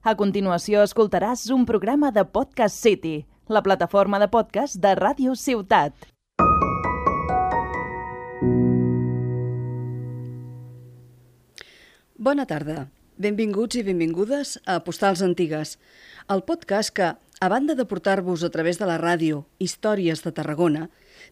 [0.00, 5.92] A continuació escoltaràs un programa de Podcast City, la plataforma de podcast de Ràdio Ciutat.
[12.16, 12.86] Bona tarda.
[13.20, 15.74] Benvinguts i benvingudes a Postals Antigues,
[16.32, 20.86] el podcast que, a banda de portar-vos a través de la ràdio històries de Tarragona,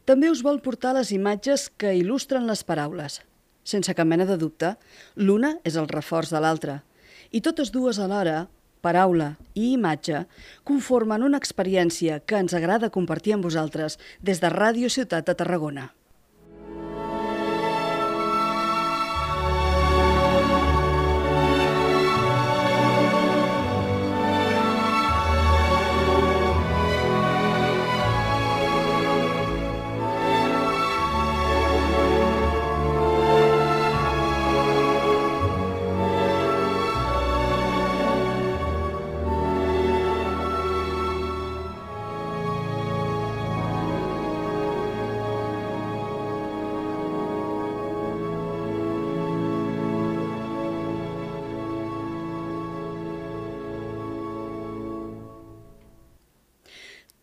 [0.04, 3.22] també us vol portar les imatges que il·lustren les paraules.
[3.64, 4.74] Sense cap mena de dubte,
[5.16, 6.82] l'una és el reforç de l'altra,
[7.32, 8.46] i totes dues alhora,
[8.80, 10.24] paraula i imatge,
[10.64, 15.90] conformen una experiència que ens agrada compartir amb vosaltres des de Ràdio Ciutat de Tarragona.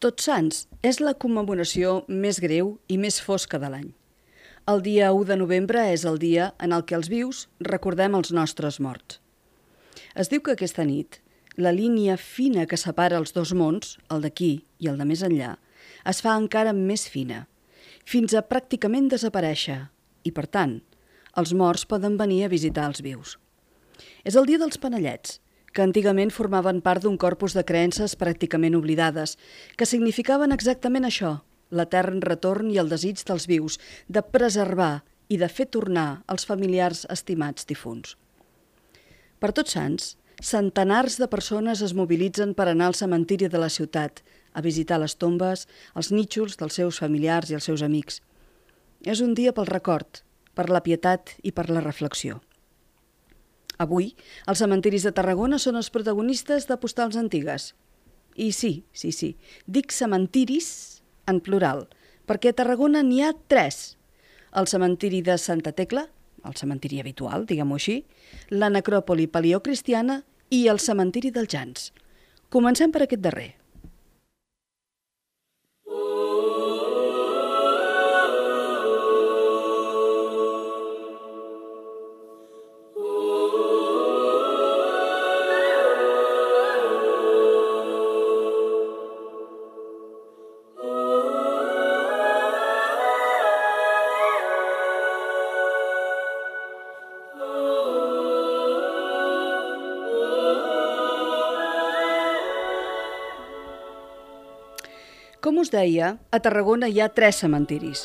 [0.06, 3.88] Tots Sants és la commemoració més greu i més fosca de l'any.
[4.70, 8.30] El dia 1 de novembre és el dia en el que els vius recordem els
[8.30, 9.18] nostres morts.
[10.14, 11.18] Es diu que aquesta nit
[11.58, 15.56] la línia fina que separa els dos mons, el d'aquí i el de més enllà,
[16.06, 17.48] es fa encara més fina,
[18.06, 19.80] fins a pràcticament desaparèixer,
[20.22, 20.84] i per tant,
[21.34, 23.40] els morts poden venir a visitar els vius.
[24.22, 25.40] És el dia dels panellets,
[25.76, 29.36] que antigament formaven part d'un corpus de creences pràcticament oblidades,
[29.76, 33.76] que significaven exactament això, l'etern retorn i el desig dels vius
[34.08, 38.16] de preservar i de fer tornar els familiars estimats difunts.
[39.42, 44.24] Per tots sants, centenars de persones es mobilitzen per anar al cementiri de la ciutat,
[44.56, 45.68] a visitar les tombes,
[46.00, 48.22] els nítxols dels seus familiars i els seus amics.
[49.04, 50.24] És un dia pel record,
[50.56, 52.40] per la pietat i per la reflexió.
[53.82, 54.14] Avui,
[54.48, 57.74] els cementiris de Tarragona són els protagonistes de postals antigues.
[58.36, 59.36] I sí, sí, sí,
[59.68, 60.70] dic cementiris
[61.28, 61.86] en plural,
[62.28, 63.98] perquè a Tarragona n'hi ha tres.
[64.56, 66.08] El cementiri de Santa Tecla,
[66.46, 68.02] el cementiri habitual, diguem-ho així,
[68.52, 70.22] la necròpoli paleocristiana
[70.54, 71.92] i el cementiri dels Jans.
[72.54, 73.54] Comencem per aquest darrer.
[105.56, 108.00] Com us deia, a Tarragona hi ha tres cementiris.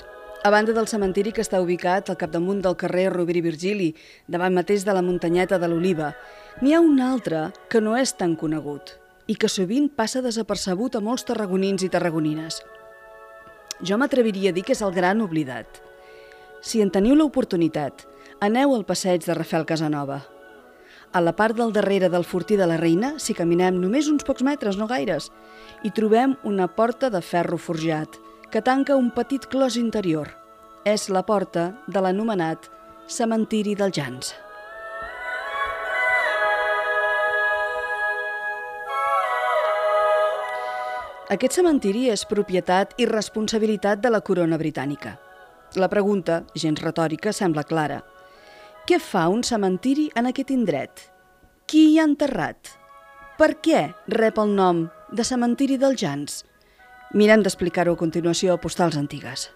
[0.47, 3.89] A banda del cementiri que està ubicat al capdamunt del carrer Rovira i Virgili,
[4.31, 6.13] davant mateix de la muntanyeta de l'Oliva,
[6.63, 8.95] n'hi ha un altre que no és tan conegut
[9.27, 12.63] i que sovint passa desapercebut a molts tarragonins i tarragonines.
[13.83, 15.83] Jo m'atreviria a dir que és el gran oblidat.
[16.63, 18.07] Si en teniu l'oportunitat,
[18.39, 20.23] aneu al passeig de Rafael Casanova.
[21.13, 24.45] A la part del darrere del fortí de la Reina, si caminem només uns pocs
[24.47, 25.25] metres, no gaires,
[25.83, 28.15] hi trobem una porta de ferro forjat
[28.53, 30.31] que tanca un petit clos interior.
[30.87, 32.69] És la porta de l'anomenat
[33.11, 34.31] Cementiri dels Jans.
[41.31, 45.17] Aquest cementiri és propietat i responsabilitat de la corona britànica.
[45.75, 48.01] La pregunta, gens retòrica, sembla clara–
[48.89, 51.05] què fa un cementiri en aquest indret?
[51.69, 52.73] Qui hi ha enterrat?
[53.39, 53.83] Per què
[54.17, 56.43] rep el nom de cementiri dels Jans?
[57.15, 59.49] Mirem d'explicar-ho a continuació a Postals Antigues.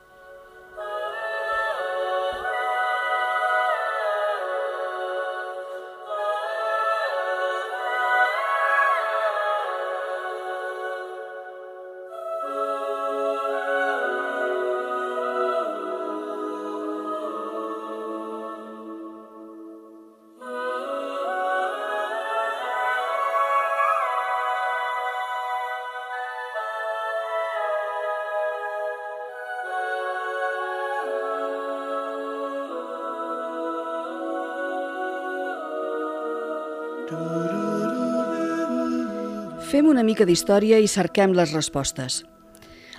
[39.68, 42.22] Fem una mica d'història i cerquem les respostes.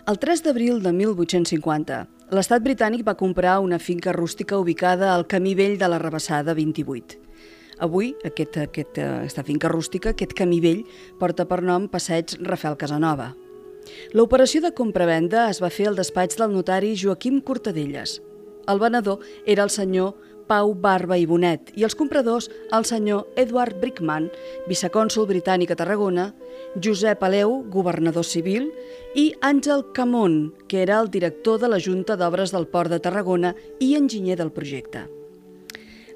[0.06, 2.02] El 3 d'abril de 1850,
[2.36, 7.18] l'estat britànic va comprar una finca rústica ubicada al Camí Vell de la Rebassada 28.
[7.80, 10.86] Avui, aquest, aquest, eh, aquesta finca rústica, aquest camí vell,
[11.20, 13.34] porta per nom Passeig Rafael Casanova.
[14.14, 18.22] L'operació de compra-venda es va fer al despatx del notari Joaquim Cortadelles.
[18.68, 20.16] El venedor era el senyor
[20.48, 24.30] Pau Barba i Bonet i els compradors el senyor Edward Brickman,
[24.70, 26.30] vicecònsul britànic a Tarragona,
[26.82, 28.70] Josep Aleu, governador civil,
[29.16, 33.56] i Àngel Camón, que era el director de la Junta d'Obres del Port de Tarragona
[33.80, 35.08] i enginyer del projecte.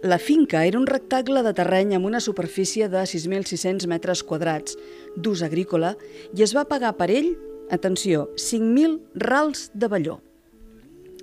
[0.01, 4.77] La finca era un rectangle de terreny amb una superfície de 6.600 metres quadrats,
[5.17, 5.97] d'ús agrícola,
[6.31, 7.33] i es va pagar per ell,
[7.69, 10.21] atenció, 5.000 rals de balló.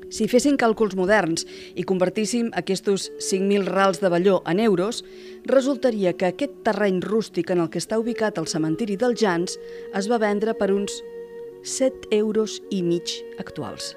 [0.08, 1.44] Si fessin càlculs moderns
[1.75, 5.03] i convertíssim aquests 5.000 rals de balló en euros,
[5.44, 9.58] resultaria que aquest terreny rústic en el que està ubicat el cementiri dels Jans
[9.94, 11.03] es va vendre per uns
[11.67, 13.97] 7 euros i mig actuals.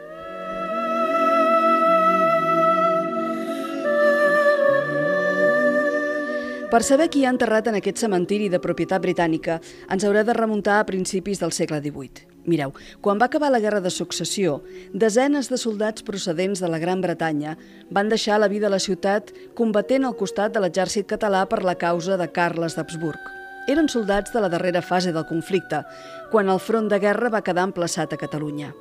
[6.69, 9.57] Per saber qui ha enterrat en aquest cementiri de propietat britànica,
[9.89, 12.28] ens haurà de remuntar a principis del segle XVIII.
[12.49, 12.73] Mireu,
[13.05, 14.59] quan va acabar la Guerra de Successió,
[14.91, 17.55] desenes de soldats procedents de la Gran Bretanya
[17.93, 21.77] van deixar la vida a la ciutat combatent al costat de l'exèrcit català per la
[21.77, 23.21] causa de Carles d'Habsburg.
[23.69, 25.83] Eren soldats de la darrera fase del conflicte,
[26.31, 28.73] quan el front de guerra va quedar emplaçat a Catalunya.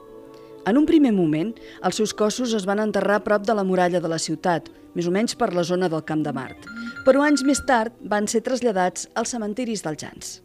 [0.69, 1.53] En un primer moment,
[1.85, 5.07] els seus cossos es van enterrar a prop de la muralla de la ciutat, més
[5.09, 6.69] o menys per la zona del Camp de Mart,
[7.07, 10.37] però anys més tard van ser traslladats als cementiris dels Jans.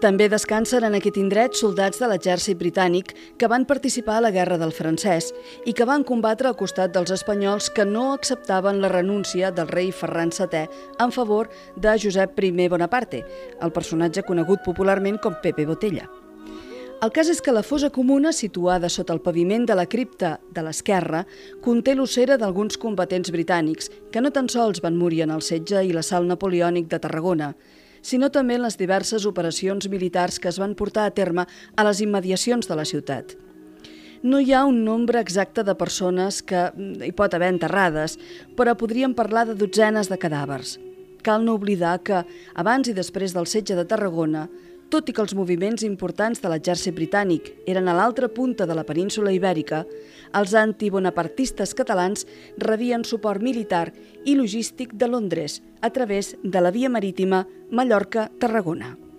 [0.00, 4.56] També descansen en aquest indret soldats de l'exèrcit britànic que van participar a la Guerra
[4.56, 5.26] del Francès
[5.68, 9.90] i que van combatre al costat dels espanyols que no acceptaven la renúncia del rei
[9.92, 10.62] Ferran VII
[11.04, 13.26] en favor de Josep I Bonaparte,
[13.60, 16.08] el personatge conegut popularment com Pepe Botella.
[17.04, 20.64] El cas és que la fosa comuna, situada sota el paviment de la cripta de
[20.64, 21.26] l'esquerra,
[21.60, 25.92] conté l'ossera d'alguns combatents britànics que no tan sols van morir en el setge i
[25.92, 27.52] l'assalt napoleònic de Tarragona,
[28.02, 32.00] sinó també en les diverses operacions militars que es van portar a terme a les
[32.00, 33.36] immediacions de la ciutat.
[34.22, 38.18] No hi ha un nombre exacte de persones que mm, hi pot haver enterrades,
[38.56, 40.76] però podríem parlar de dotzenes de cadàvers.
[41.24, 42.24] Cal no oblidar que,
[42.54, 44.48] abans i després del setge de Tarragona,
[44.90, 48.84] tot i que els moviments importants de l'exèrcit britànic eren a l'altra punta de la
[48.84, 49.84] península ibèrica,
[50.34, 52.26] els antibonapartistes catalans
[52.58, 53.88] rebien suport militar
[54.26, 59.09] i logístic de Londres a través de la via marítima Mallorca-Tarragona.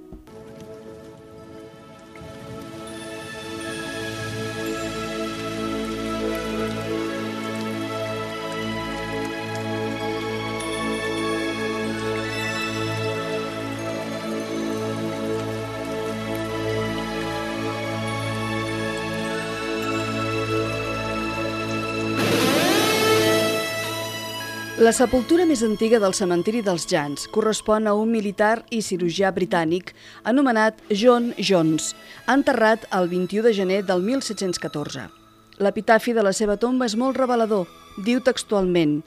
[24.81, 29.91] La sepultura més antiga del cementiri dels Jans correspon a un militar i cirurgià britànic
[30.25, 31.91] anomenat John Jones,
[32.25, 35.03] enterrat el 21 de gener del 1714.
[35.61, 37.67] L'epitafi de la seva tomba és molt revelador.
[38.07, 39.03] Diu textualment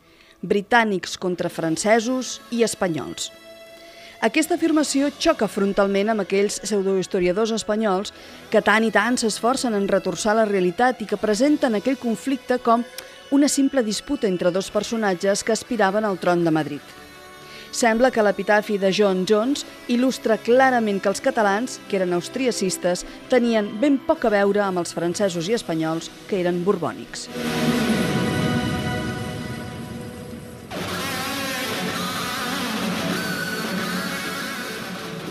[0.47, 3.33] «Britànics contra francesos i espanyols».
[4.23, 8.15] Aquesta afirmació xoca frontalment amb aquells pseudohistoriadors espanyols
[8.53, 12.87] que tant i tant s'esforcen en retorçar la realitat i que presenten aquell conflicte com
[13.31, 16.81] una simple disputa entre dos personatges que aspiraven al tron de Madrid.
[17.75, 23.03] Sembla que l'epitafi de John Jones il·lustra clarament que els catalans, que eren austriacistes,
[23.33, 27.27] tenien ben poc a veure amb els francesos i espanyols, que eren borbònics.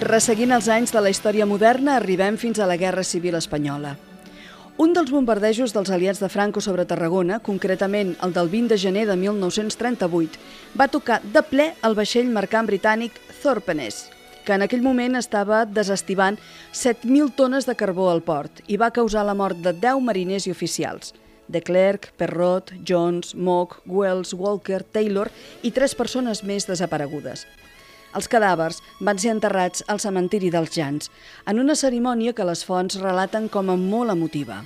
[0.04, 3.96] Resseguint els anys de la història moderna, arribem fins a la Guerra Civil Espanyola.
[4.76, 9.04] Un dels bombardejos dels aliats de Franco sobre Tarragona, concretament el del 20 de gener
[9.06, 10.40] de 1938,
[10.80, 14.08] va tocar de ple el vaixell mercant britànic Thorpenes,
[14.44, 16.40] que en aquell moment estava desestivant
[16.74, 20.56] 7.000 tones de carbó al port i va causar la mort de 10 mariners i
[20.58, 21.14] oficials,
[21.48, 25.30] de Clerc, Perrot, Jones, Mock, Wells, Walker, Taylor
[25.62, 27.46] i tres persones més desaparegudes.
[28.14, 31.10] Els cadàvers van ser enterrats al cementiri dels Jans,
[31.50, 34.62] en una cerimònia que les fonts relaten com a molt emotiva.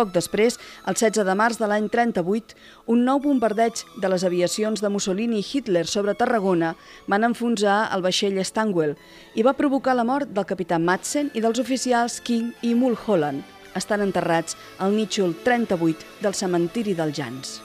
[0.00, 0.56] Poc després,
[0.88, 2.54] el 16 de març de l'any 38,
[2.94, 6.74] un nou bombardeig de les aviacions de Mussolini i Hitler sobre Tarragona
[7.10, 8.96] van enfonsar el vaixell Stanwell
[9.34, 13.42] i va provocar la mort del capità Madsen i dels oficials King i Mulholland,
[13.76, 17.58] estan enterrats al nítxol 38 del cementiri dels Jans.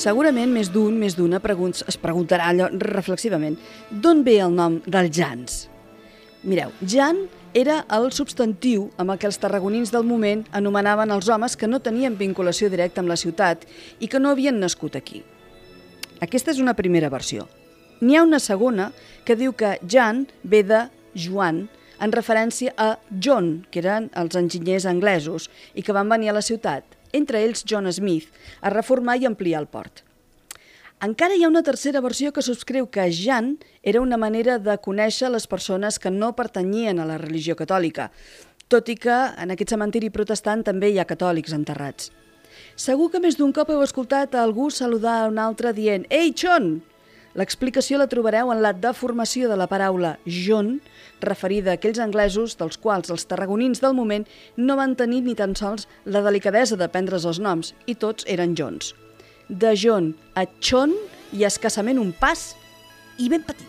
[0.00, 3.58] Segurament més d'un, més d'una es preguntarà allò reflexivament
[3.90, 5.68] d'on ve el nom del Jans?
[6.42, 11.54] Mireu, Jan era el substantiu amb el que els tarragonins del moment anomenaven els homes
[11.54, 13.66] que no tenien vinculació directa amb la ciutat
[14.00, 15.20] i que no havien nascut aquí.
[16.24, 17.44] Aquesta és una primera versió.
[18.00, 18.94] N'hi ha una segona
[19.26, 21.66] que diu que Jan ve de Joan,
[22.00, 26.46] en referència a John, que eren els enginyers anglesos i que van venir a la
[26.46, 28.28] ciutat, entre ells John Smith,
[28.60, 30.04] a reformar i ampliar el port.
[31.00, 35.30] Encara hi ha una tercera versió que subscriu que Jan era una manera de conèixer
[35.32, 38.10] les persones que no pertanyien a la religió catòlica,
[38.68, 42.12] tot i que en aquest cementiri protestant també hi ha catòlics enterrats.
[42.76, 46.34] Segur que més d'un cop heu escoltat a algú saludar a un altre dient «Ei,
[46.36, 46.82] John!».
[47.38, 50.80] L'explicació la trobareu en la deformació de la paraula John,
[51.20, 55.54] referida a aquells anglesos dels quals els tarragonins del moment no van tenir ni tan
[55.54, 58.94] sols la delicadesa de prendre's els noms, i tots eren Johns
[59.50, 60.94] de John a Chon
[61.34, 62.54] i escassament un pas
[63.18, 63.66] i ben petit.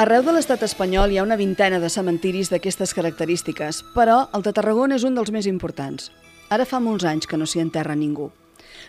[0.00, 4.54] Arreu de l'estat espanyol hi ha una vintena de cementiris d'aquestes característiques, però el de
[4.56, 6.08] Tarragona és un dels més importants.
[6.50, 8.30] Ara fa molts anys que no s'hi enterra ningú.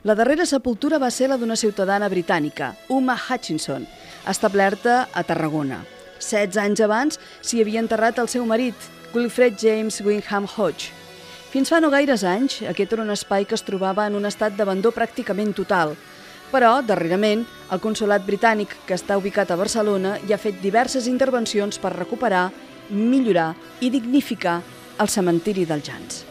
[0.03, 3.85] La darrera sepultura va ser la d'una ciutadana britànica, Uma Hutchinson,
[4.27, 5.83] establerta a Tarragona.
[6.19, 8.75] 16 anys abans s'hi havia enterrat el seu marit,
[9.13, 10.89] Wilfred James Wingham Hodge,
[11.51, 14.55] fins fa no gaires anys, aquest era un espai que es trobava en un estat
[14.55, 15.97] d'abandó pràcticament total,
[16.47, 17.43] però, darrerament,
[17.75, 22.47] el Consolat Britànic, que està ubicat a Barcelona, hi ha fet diverses intervencions per recuperar,
[22.89, 23.51] millorar
[23.83, 24.61] i dignificar
[24.97, 26.25] el cementiri dels Jans.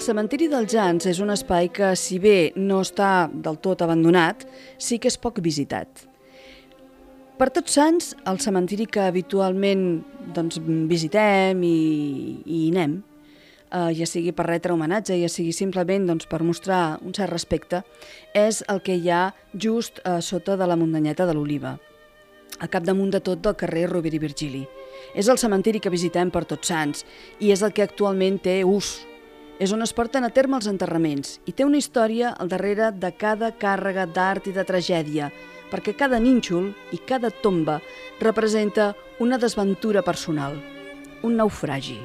[0.00, 4.46] El cementiri dels Jans és un espai que, si bé no està del tot abandonat,
[4.80, 6.06] sí que és poc visitat.
[7.36, 9.82] Per tots sants, el cementiri que habitualment
[10.32, 10.56] doncs,
[10.88, 11.74] visitem i,
[12.46, 12.94] i hi anem,
[13.68, 17.82] eh, ja sigui per retre homenatge, ja sigui simplement doncs, per mostrar un cert respecte,
[18.32, 21.74] és el que hi ha just eh, sota de la muntanyeta de l'Oliva,
[22.56, 24.64] a capdamunt de tot del carrer Rovira i Virgili.
[25.12, 27.04] És el cementiri que visitem per tots sants
[27.36, 28.96] i és el que actualment té ús
[29.60, 33.10] és on es porten a terme els enterraments i té una història al darrere de
[33.12, 35.28] cada càrrega d'art i de tragèdia,
[35.70, 37.76] perquè cada nínxol i cada tomba
[38.24, 40.56] representa una desventura personal,
[41.22, 41.98] un naufragi.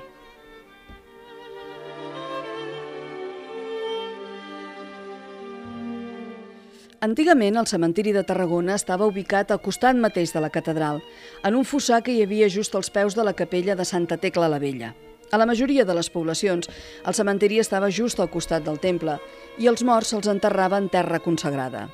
[7.05, 11.03] Antigament, el cementiri de Tarragona estava ubicat al costat mateix de la catedral,
[11.45, 14.49] en un fossar que hi havia just als peus de la capella de Santa Tecla
[14.49, 14.95] la Vella.
[15.31, 16.69] A la majoria de les poblacions,
[17.05, 19.17] el cementiri estava just al costat del temple
[19.57, 21.87] i els morts se'ls enterrava en terra consagrada.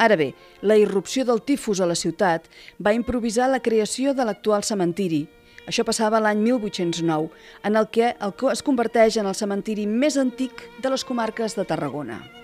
[0.00, 0.30] Ara bé,
[0.62, 2.48] la irrupció del tifus a la ciutat
[2.80, 5.26] va improvisar la creació de l'actual cementiri.
[5.68, 7.28] Això passava l'any 1809,
[7.64, 8.14] en el que
[8.52, 12.39] es converteix en el cementiri més antic de les comarques de Tarragona.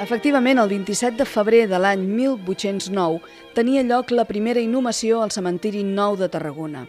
[0.00, 3.18] Efectivament, el 27 de febrer de l'any 1809
[3.56, 6.84] tenia lloc la primera inhumació al cementiri nou de Tarragona.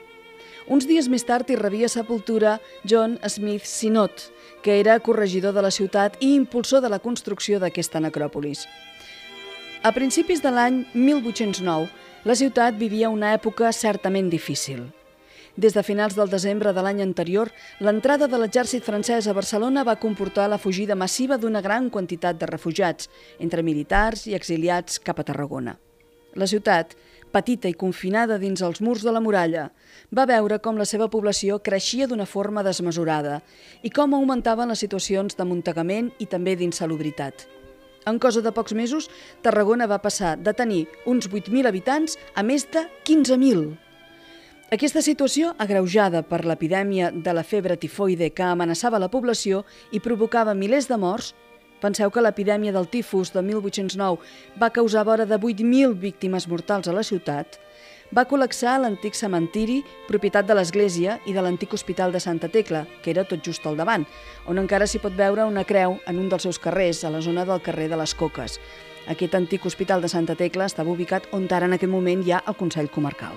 [0.69, 4.27] Uns dies més tard hi rebia sepultura John Smith Sinot,
[4.61, 8.67] que era corregidor de la ciutat i impulsor de la construcció d'aquesta necròpolis.
[9.81, 11.89] A principis de l'any 1809,
[12.29, 14.85] la ciutat vivia una època certament difícil–
[15.59, 17.51] des de finals del desembre de l'any anterior,
[17.83, 22.47] l'entrada de l'exèrcit francès a Barcelona va comportar la fugida massiva d'una gran quantitat de
[22.47, 25.75] refugiats, entre militars i exiliats cap a Tarragona.
[26.39, 26.95] La ciutat,
[27.33, 29.67] petita i confinada dins els murs de la muralla,
[30.15, 33.41] va veure com la seva població creixia d'una forma desmesurada
[33.83, 37.49] i com augmentaven les situacions d'amuntegament i també d'insalubritat.
[38.07, 39.09] En cosa de pocs mesos,
[39.43, 43.88] Tarragona va passar de tenir uns 8.000 habitants a més de 15.000.
[44.69, 50.53] Aquesta situació, agreujada per l'epidèmia de la febre tifoide que amenaçava la població i provocava
[50.53, 51.31] milers de morts,
[51.81, 54.21] penseu que l'epidèmia del tifus de 1809
[54.61, 57.57] va causar vora de 8.000 víctimes mortals a la ciutat,
[58.13, 63.09] va col·lapsar l'antic cementiri, propietat de l'església i de l'antic hospital de Santa Tecla, que
[63.09, 64.05] era tot just al davant,
[64.45, 67.41] on encara s'hi pot veure una creu en un dels seus carrers, a la zona
[67.41, 68.61] del carrer de les Coques.
[69.09, 72.45] Aquest antic hospital de Santa Tecla estava ubicat on ara en aquest moment hi ha
[72.45, 73.33] el Consell Comarcal.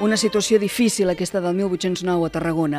[0.00, 2.78] Una situació difícil aquesta del 1809 a Tarragona.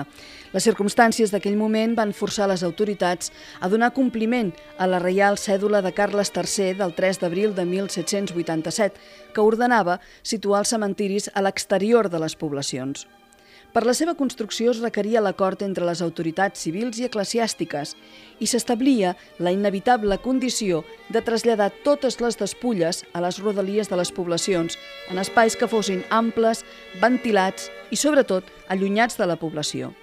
[0.55, 3.29] Les circumstàncies d'aquell moment van forçar les autoritats
[3.61, 4.49] a donar compliment
[4.81, 8.97] a la reial cèdula de Carles III del 3 d'abril de 1787,
[9.35, 13.05] que ordenava situar els cementiris a l'exterior de les poblacions.
[13.71, 17.93] Per la seva construcció es requeria l'acord entre les autoritats civils i eclesiàstiques
[18.43, 24.11] i s'establia la inevitable condició de traslladar totes les despulles a les rodalies de les
[24.11, 24.75] poblacions,
[25.07, 26.65] en espais que fossin amples,
[26.99, 29.93] ventilats i, sobretot, allunyats de la població.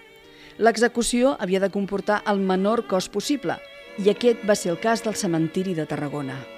[0.56, 3.60] L'execució havia de comportar el menor cost possible
[4.00, 6.57] i aquest va ser el cas del cementiri de Tarragona.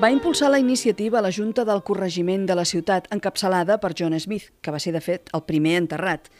[0.00, 4.14] Va impulsar la iniciativa a la Junta del Corregiment de la ciutat, encapçalada per John
[4.16, 6.30] Smith, que va ser, de fet, el primer enterrat,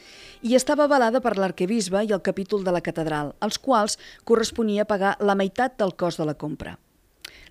[0.40, 5.18] i estava avalada per l'arquebisbe i el capítol de la catedral, als quals corresponia pagar
[5.20, 6.78] la meitat del cost de la compra.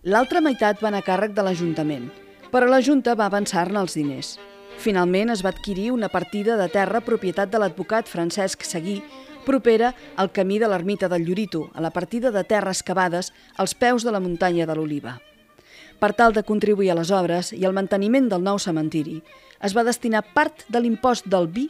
[0.02, 2.10] L'altra meitat va anar a càrrec de l'Ajuntament,
[2.50, 4.34] però la Junta va avançar-ne els diners.
[4.82, 9.04] Finalment es va adquirir una partida de terra propietat de l'advocat Francesc Seguí,
[9.46, 14.02] propera al camí de l'ermita del Llorito, a la partida de terres cavades als peus
[14.02, 15.20] de la muntanya de l'Oliva.
[16.00, 19.18] Per tal de contribuir a les obres i al manteniment del nou cementiri,
[19.60, 21.66] es va destinar part de l'impost del vi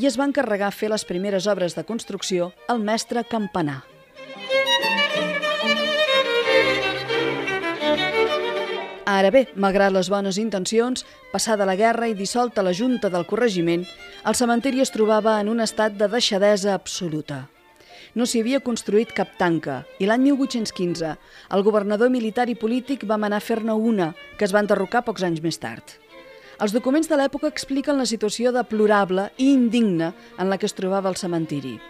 [0.00, 3.82] i es va encarregar fer les primeres obres de construcció al mestre Campanar.
[9.04, 13.84] Ara bé, malgrat les bones intencions, passada la guerra i dissolta la Junta del Corregiment,
[14.24, 17.44] el cementiri es trobava en un estat de deixadesa absoluta
[18.14, 21.14] no s'hi havia construït cap tanca i l'any 1815
[21.56, 25.42] el governador militar i polític va manar fer-ne una, que es va enderrocar pocs anys
[25.42, 25.96] més tard.
[26.62, 31.10] Els documents de l'època expliquen la situació deplorable i indigna en la que es trobava
[31.10, 31.80] el cementiri.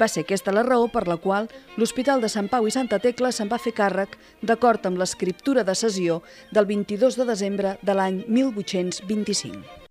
[0.00, 3.30] Va ser aquesta la raó per la qual l'Hospital de Sant Pau i Santa Tecla
[3.30, 8.24] se'n va fer càrrec d'acord amb l'escriptura de sessió del 22 de desembre de l'any
[8.26, 9.81] 1825.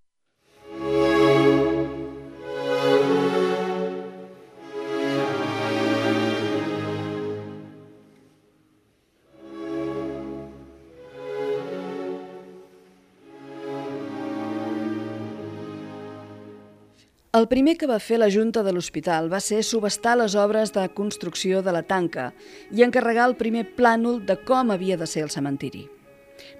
[17.41, 20.83] El primer que va fer la Junta de l'Hospital va ser subestar les obres de
[20.93, 22.25] construcció de la tanca
[22.69, 25.87] i encarregar el primer plànol de com havia de ser el cementiri.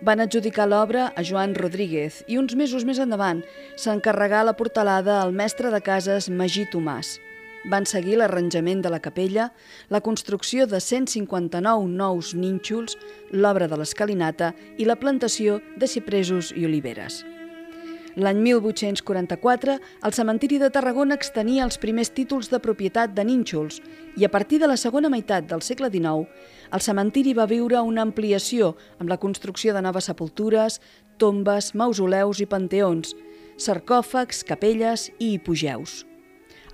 [0.01, 3.43] Van adjudicar l'obra a Joan Rodríguez i uns mesos més endavant
[3.83, 7.11] s'encarregà la portalada al mestre de cases Magí Tomàs.
[7.69, 9.51] Van seguir l'arranjament de la capella,
[9.93, 12.97] la construcció de 159 nous nínxols,
[13.29, 17.21] l'obra de l'escalinata i la plantació de cipresos i oliveres.
[18.19, 23.79] L'any 1844, el cementiri de Tarragona extenia els primers títols de propietat de nínxols
[24.19, 26.27] i a partir de la segona meitat del segle XIX,
[26.75, 30.81] el cementiri va viure una ampliació amb la construcció de noves sepultures,
[31.17, 33.15] tombes, mausoleus i panteons,
[33.55, 36.01] sarcòfags, capelles i hipogeus.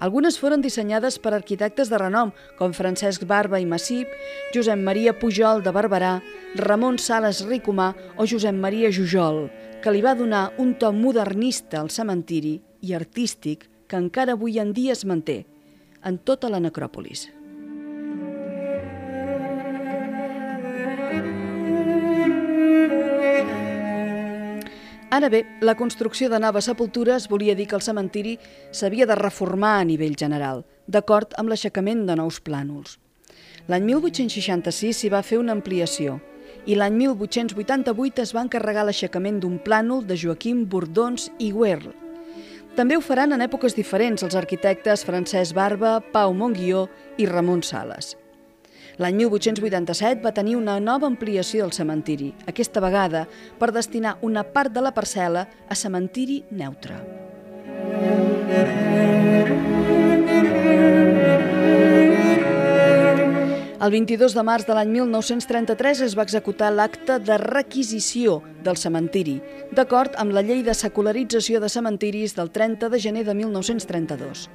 [0.02, 4.10] Algunes foren dissenyades per arquitectes de renom, com Francesc Barba i Massip,
[4.54, 6.20] Josep Maria Pujol de Barberà,
[6.58, 9.48] Ramon Sales Ricomà o Josep Maria Jujol,
[9.82, 14.74] que li va donar un to modernista al cementiri i artístic que encara avui en
[14.74, 15.46] dia es manté
[16.04, 17.28] en tota la necròpolis.
[25.10, 28.36] Ara bé, la construcció de noves sepultures volia dir que el cementiri
[28.76, 32.98] s'havia de reformar a nivell general, d'acord amb l'aixecament de nous plànols.
[33.72, 36.20] L'any 1866 s'hi va fer una ampliació,
[36.68, 41.94] i l'any 1888 es va encarregar l'aixecament d'un plànol de Joaquim Bordons i Guerl.
[42.78, 46.86] També ho faran en èpoques diferents els arquitectes Francesc Barba, Pau Monguió
[47.18, 48.14] i Ramon Sales.
[49.02, 53.28] L'any 1887 va tenir una nova ampliació del cementiri, aquesta vegada
[53.60, 57.02] per destinar una part de la parcel·la a cementiri neutre.
[63.78, 69.36] El 22 de març de l'any 1933 es va executar l'acte de requisició del cementiri,
[69.78, 74.48] d'acord amb la llei de secularització de cementiris del 30 de gener de 1932.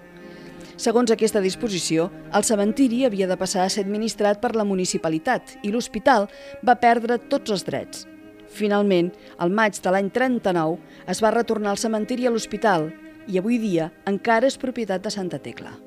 [0.74, 5.70] Segons aquesta disposició, el cementiri havia de passar a ser administrat per la municipalitat i
[5.70, 6.26] l'hospital
[6.66, 8.08] va perdre tots els drets.
[8.50, 12.90] Finalment, al maig de l'any 39, es va retornar el cementiri a l'hospital
[13.30, 15.78] i avui dia encara és propietat de Santa Tecla.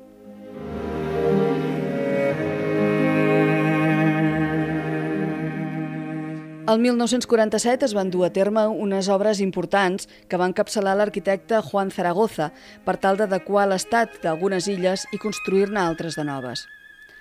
[6.66, 11.92] El 1947 es van dur a terme unes obres importants que van capçalar l'arquitecte Juan
[11.94, 12.50] Zaragoza
[12.84, 16.66] per tal d'adequar l'estat d'algunes illes i construir-ne altres de noves.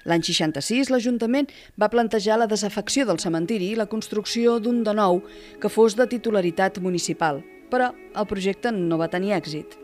[0.05, 1.49] L'any 66, l'Ajuntament
[1.81, 5.21] va plantejar la desafecció del cementiri i la construcció d'un de nou
[5.61, 9.75] que fos de titularitat municipal– però el projecte no va tenir èxit.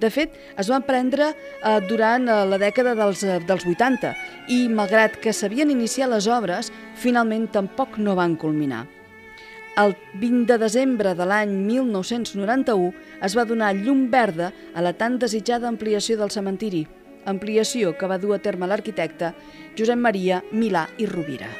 [0.00, 4.12] De fet, es van prendre eh, durant eh, la dècada dels, eh, dels 80
[4.54, 8.84] i, malgrat que s'havien iniciat les obres, finalment tampoc no van culminar.
[9.76, 12.92] El 20 de desembre de l'any 1991
[13.26, 16.84] es va donar llum verda a la tan desitjada ampliació del cementiri,
[17.26, 19.34] ampliació que va dur a terme l'arquitecte
[19.74, 21.50] Josep Maria Milà i Rovira.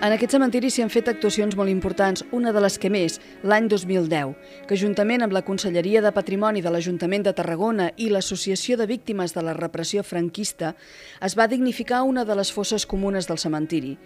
[0.00, 3.66] En aquest cementiri s'hi han fet actuacions molt importants, una de les que més, l'any
[3.68, 4.30] 2010,
[4.64, 9.36] que juntament amb la Conselleria de Patrimoni de l'Ajuntament de Tarragona i l'Associació de Víctimes
[9.36, 10.72] de la Repressió Franquista
[11.20, 13.98] es va dignificar una de les fosses comunes del cementiri.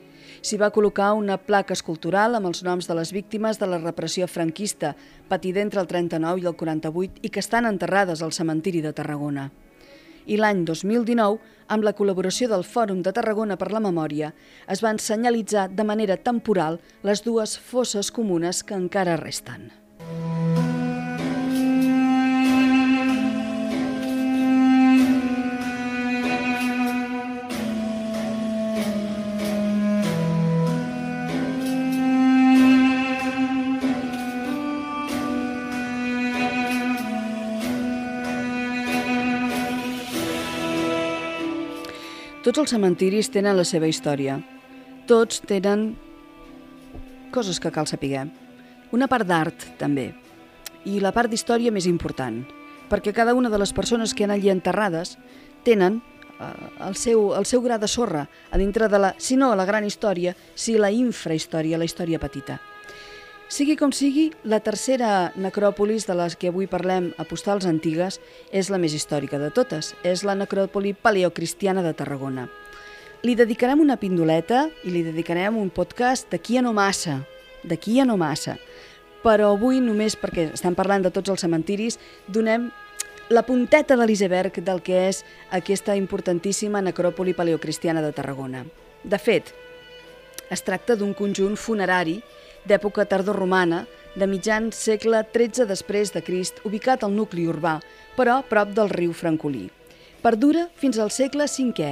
[0.43, 4.27] S'hi va col·locar una placa escultural amb els noms de les víctimes de la repressió
[4.27, 4.97] franquista,
[5.31, 9.53] patida entre el 39 i el 48 i que estan enterrades al cementiri de Tarragona
[10.27, 14.33] i l'any 2019, amb la col·laboració del Fòrum de Tarragona per la Memòria,
[14.69, 19.71] es van senyalitzar de manera temporal les dues fosses comunes que encara resten.
[42.45, 44.35] Tots els cementiris tenen la seva història.
[45.09, 45.95] Tots tenen
[47.33, 48.27] coses que cal saber.
[48.93, 50.11] Una part d'art, també.
[50.85, 52.43] I la part d'història més important,
[52.93, 55.17] perquè cada una de les persones que han allí enterrades
[55.65, 56.03] tenen
[56.37, 56.51] eh,
[56.85, 59.89] el, seu, el seu gra de sorra a dintre de la, si no la gran
[59.89, 62.61] història, si la infrahistòria, la història petita.
[63.49, 68.17] Sigui com sigui, la tercera necròpolis de les que avui parlem a Postals Antigues
[68.51, 69.93] és la més històrica de totes.
[70.03, 72.49] És la necròpoli paleocristiana de Tarragona.
[73.23, 77.21] Li dedicarem una pindoleta i li dedicarem un podcast d'aquí a no massa,
[77.63, 78.57] d'aquí a no massa.
[79.25, 82.71] Però avui, només perquè estem parlant de tots els cementiris, donem
[83.29, 88.65] la punteta de l'iceberg del que és aquesta importantíssima necròpoli paleocristiana de Tarragona.
[89.05, 89.53] De fet,
[90.51, 92.19] es tracta d'un conjunt funerari
[92.69, 97.81] d'època tardoromana, de mitjan segle XIII després de Crist, ubicat al nucli urbà,
[98.17, 99.69] però prop del riu Francolí.
[100.23, 101.89] Perdura fins al segle V.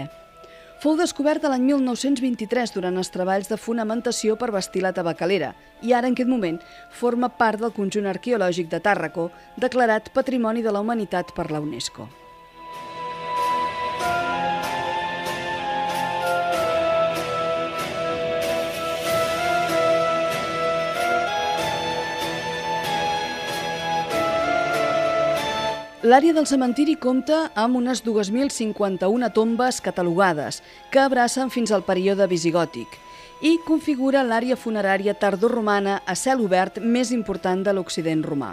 [0.83, 6.09] Fou descoberta l'any 1923 durant els treballs de fonamentació per bastir la tabacalera i ara
[6.11, 6.59] en aquest moment
[6.91, 9.29] forma part del conjunt arqueològic de Tàrraco,
[9.63, 12.09] declarat Patrimoni de la Humanitat per la UNESCO.
[26.03, 30.59] L'àrea del cementiri compta amb unes 2.051 tombes catalogades
[30.91, 32.97] que abracen fins al període visigòtic
[33.47, 38.51] i configura l'àrea funerària tardoromana a cel obert més important de l'Occident romà.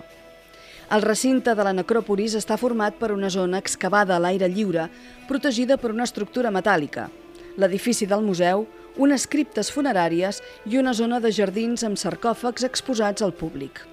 [0.93, 4.85] El recinte de la necròpolis està format per una zona excavada a l'aire lliure,
[5.25, 7.09] protegida per una estructura metàl·lica,
[7.57, 13.33] l'edifici del museu, unes criptes funeràries i una zona de jardins amb sarcòfags exposats al
[13.33, 13.89] públic.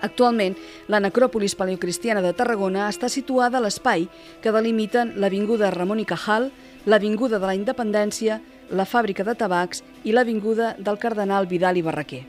[0.00, 0.56] Actualment,
[0.88, 4.08] la necròpolis paleocristiana de Tarragona està situada a l'espai
[4.40, 6.50] que delimiten l'Avinguda Ramon i Cajal,
[6.86, 12.22] l'Avinguda de la Independència, la Fàbrica de Tabacs i l'Avinguda del Cardenal Vidal i Barraquer.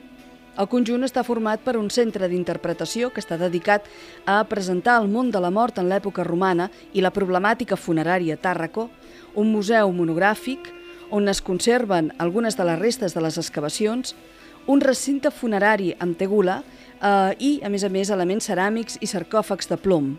[0.52, 3.86] El conjunt està format per un centre d'interpretació que està dedicat
[4.28, 8.90] a presentar el món de la mort en l'època romana i la problemàtica funerària Tàrraco,
[9.34, 10.68] un museu monogràfic
[11.12, 14.14] on es conserven algunes de les restes de les excavacions,
[14.66, 16.62] un recinte funerari amb tegula
[17.02, 20.14] eh, i, a més a més, elements ceràmics i sarcòfags de plom.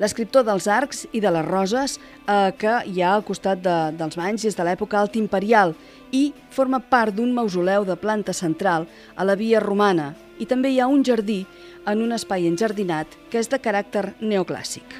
[0.00, 4.16] L'escriptor dels arcs i de les roses eh, que hi ha al costat de, dels
[4.16, 5.74] banys és de l'època alt imperial
[6.16, 10.80] i forma part d'un mausoleu de planta central a la via romana i també hi
[10.80, 11.42] ha un jardí
[11.90, 14.96] en un espai enjardinat que és de caràcter neoclàssic.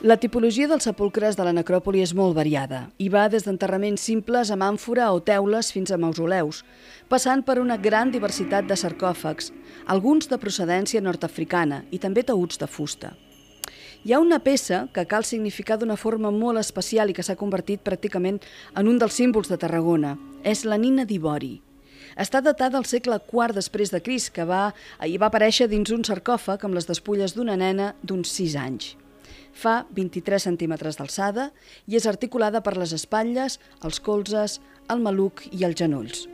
[0.00, 4.48] La tipologia dels sepulcres de la necròpoli és molt variada i va des d'enterraments simples
[4.48, 6.62] amb àmfora o teules fins a mausoleus,
[7.12, 9.50] passant per una gran diversitat de sarcòfags,
[9.84, 13.10] alguns de procedència nord-africana i també taüts de fusta.
[14.00, 17.84] Hi ha una peça que cal significar d'una forma molt especial i que s'ha convertit
[17.84, 18.40] pràcticament
[18.72, 20.14] en un dels símbols de Tarragona.
[20.40, 21.58] És la nina d'Ivori.
[22.16, 24.72] Està datada al segle IV després de Crist, que va,
[25.04, 28.94] hi va aparèixer dins un sarcòfag amb les despulles d'una nena d'uns 6 anys.
[29.52, 31.50] Fa 23 centímetres d'alçada
[31.86, 34.60] i és articulada per les espatlles, els colzes,
[34.90, 36.26] el maluc i els genolls.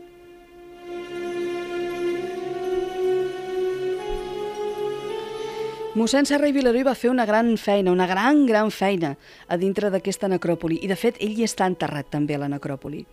[5.96, 9.14] Mossèn Serra i Vilaró va fer una gran feina, una gran, gran feina
[9.48, 13.06] a dintre d'aquesta necròpoli i de fet ell hi està enterrat també a la necròpoli.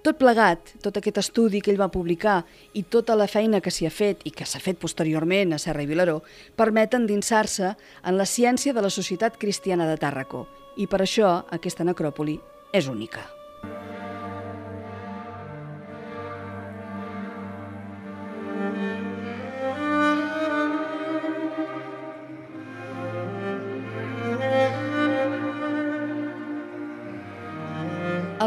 [0.00, 2.38] Tot plegat, tot aquest estudi que ell va publicar
[2.72, 5.84] i tota la feina que s'hi ha fet i que s'ha fet posteriorment a Serra
[5.84, 6.22] i Vilaró
[6.56, 10.46] permeten dinsar-se en la ciència de la Societat Cristiana de Tàrraco
[10.80, 12.40] i per això aquesta necròpoli
[12.72, 13.28] és única.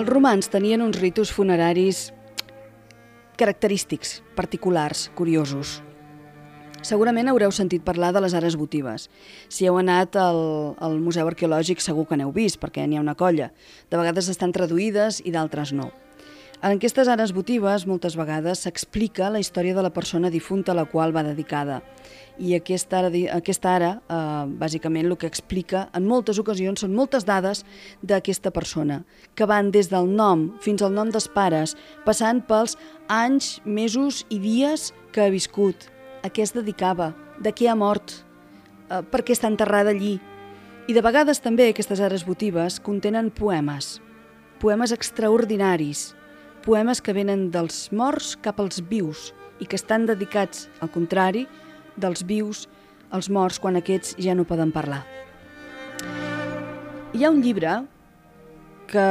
[0.04, 2.10] Els romans tenien uns ritus funeraris
[3.40, 5.78] característics, particulars, curiosos.
[6.84, 9.06] Segurament haureu sentit parlar de les ares votives.
[9.48, 10.42] Si heu anat al,
[10.84, 13.54] al Museu Arqueològic segur que n'heu vist, perquè n'hi ha una colla.
[13.88, 15.88] De vegades estan traduïdes i d'altres no.
[16.64, 20.86] En aquestes ares votives moltes vegades s'explica la història de la persona difunta a la
[20.88, 21.82] qual va dedicada.
[22.40, 27.28] I aquesta ara, aquesta ara eh, bàsicament el que explica en moltes ocasions són moltes
[27.28, 27.66] dades
[28.00, 29.02] d'aquesta persona,
[29.36, 31.76] que van des del nom fins al nom dels pares,
[32.08, 32.78] passant pels
[33.12, 35.90] anys, mesos i dies que ha viscut,
[36.24, 37.12] a què es dedicava,
[37.44, 38.24] de què ha mort,
[38.88, 40.16] eh, per què està enterrada allí.
[40.88, 43.98] I de vegades també aquestes ares votives contenen poemes,
[44.64, 46.14] poemes extraordinaris,
[46.64, 51.46] poemes que venen dels morts cap als vius i que estan dedicats, al contrari,
[52.00, 52.68] dels vius
[53.14, 55.04] als morts quan aquests ja no poden parlar.
[57.14, 57.84] Hi ha un llibre
[58.90, 59.04] que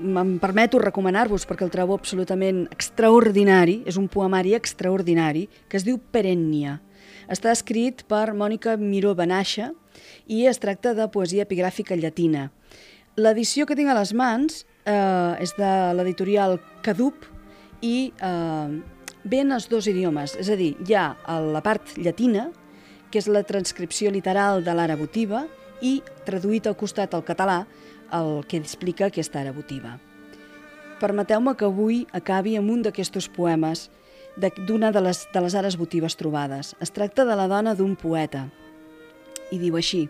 [0.00, 5.98] em permeto recomanar-vos perquè el trobo absolutament extraordinari, és un poemari extraordinari, que es diu
[5.98, 6.78] Perennia.
[7.28, 9.70] Està escrit per Mònica Miró Benaixa
[10.26, 12.48] i es tracta de poesia epigràfica llatina.
[13.20, 17.26] L'edició que tinc a les mans eh, és de l'editorial Cadup
[17.82, 18.80] i eh,
[19.24, 21.14] ben els dos idiomes, és a dir, hi ha
[21.52, 22.48] la part llatina,
[23.10, 25.44] que és la transcripció literal de l'ara votiva,
[25.80, 27.64] i traduït al costat al català
[28.12, 29.96] el que explica aquesta ara votiva.
[31.00, 33.88] Permeteu-me que avui acabi amb un d'aquests poemes
[34.36, 36.74] d'una de, les, de les ares votives trobades.
[36.80, 38.48] Es tracta de la dona d'un poeta.
[39.50, 40.08] I diu així,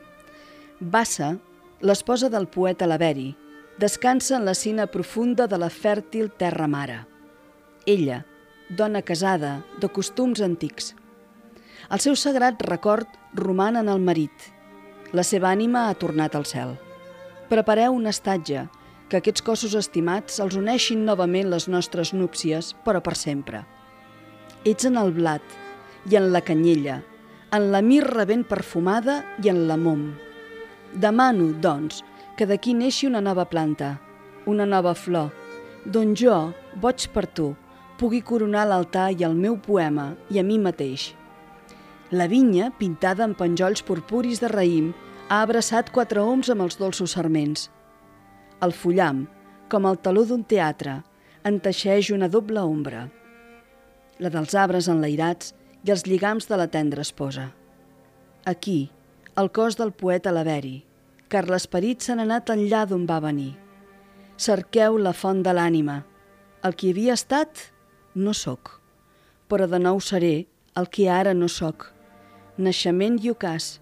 [0.81, 1.37] Bassa,
[1.81, 3.35] l'esposa del poeta Laveri,
[3.81, 6.99] descansa en la cina profunda de la fèrtil terra mare.
[7.89, 8.27] Ella,
[8.69, 10.91] dona casada, de costums antics.
[11.89, 14.37] El seu sagrat record roman en el marit.
[15.17, 16.75] La seva ànima ha tornat al cel.
[17.49, 18.67] Prepareu un estatge,
[19.09, 23.65] que aquests cossos estimats els uneixin novament les nostres núpcies, però per sempre.
[24.69, 25.57] Ets en el blat
[26.13, 27.01] i en la canyella,
[27.57, 30.11] en la mirra ben perfumada i en la mom.
[30.93, 32.05] Demano, doncs,
[32.41, 33.99] que d'aquí neixi una nova planta,
[34.49, 35.27] una nova flor,
[35.85, 37.51] d'on jo, boig per tu,
[38.01, 41.11] pugui coronar l'altar i el meu poema i a mi mateix.
[42.17, 44.89] La vinya, pintada amb penjolls purpuris de raïm,
[45.29, 47.69] ha abraçat quatre oms amb els dolços sarments.
[48.65, 49.27] El fullam,
[49.69, 51.03] com el taló d'un teatre,
[51.45, 53.11] enteixeix una doble ombra.
[54.17, 55.53] La dels arbres enlairats
[55.85, 57.51] i els lligams de la tendra esposa.
[58.49, 58.87] Aquí,
[59.37, 60.79] el cos del poeta Laveri,
[61.31, 63.53] car l'esperit se n'ha anat enllà d'on va venir.
[64.37, 66.01] Cerqueu la font de l'ànima.
[66.67, 67.71] El que havia estat
[68.15, 68.81] no sóc,
[69.49, 71.87] però de nou seré el que ara no sóc,
[72.59, 73.79] naixement i ocàs,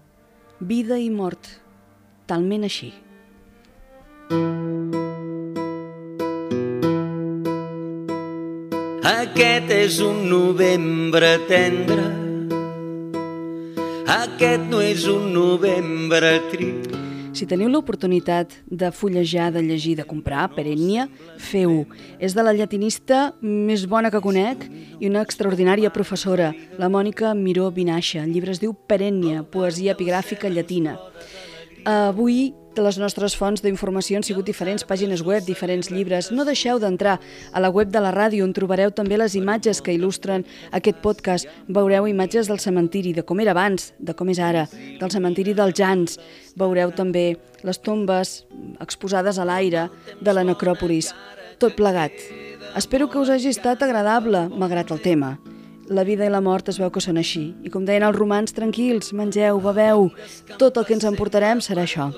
[0.59, 1.49] vida i mort,
[2.29, 2.93] talment així.
[9.09, 12.07] Aquest és un novembre tendre,
[14.19, 17.08] aquest no és un novembre trist.
[17.39, 21.05] Si teniu l'oportunitat de fullejar, de llegir, de comprar Perennia,
[21.39, 21.85] feu-ho.
[22.19, 24.65] És de la llatinista més bona que conec
[24.99, 28.25] i una extraordinària professora, la Mònica Miró Vinaixa.
[28.25, 30.97] El llibre es diu Perennia, poesia epigràfica llatina.
[31.87, 36.29] Avui les nostres fonts d'informació han sigut diferents pàgines web, diferents llibres.
[36.31, 37.17] No deixeu d'entrar
[37.51, 41.49] a la web de la ràdio on trobareu també les imatges que il·lustren aquest podcast.
[41.67, 44.67] Veureu imatges del cementiri, de com era abans, de com és ara,
[44.99, 46.19] del cementiri dels Jans.
[46.55, 48.43] Veureu també les tombes
[48.79, 49.89] exposades a l'aire
[50.21, 51.13] de la necròpolis.
[51.59, 52.13] Tot plegat.
[52.77, 55.39] Espero que us hagi estat agradable, malgrat el tema
[55.89, 57.49] la vida i la mort es veu que són així.
[57.65, 60.11] I com deien els romans, tranquils, mengeu, beveu,
[60.61, 62.11] tot el que ens emportarem serà això.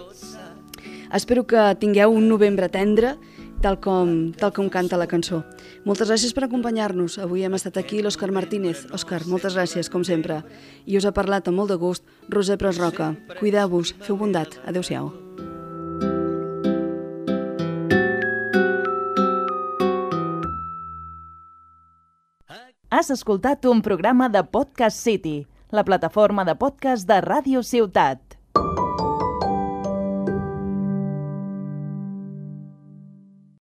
[1.11, 3.17] Espero que tingueu un novembre tendre,
[3.59, 5.41] tal com, tal com canta la cançó.
[5.83, 7.17] Moltes gràcies per acompanyar-nos.
[7.19, 8.85] Avui hem estat aquí l'Òscar Martínez.
[8.95, 10.39] Òscar, moltes gràcies, com sempre.
[10.87, 13.11] I us ha parlat amb molt de gust Roser Pres Roca.
[13.41, 14.55] Cuideu-vos, feu bondat.
[14.63, 15.11] Adéu-siau.
[22.91, 28.30] Has escoltat un programa de Podcast City, la plataforma de podcast de Ràdio Ciutat.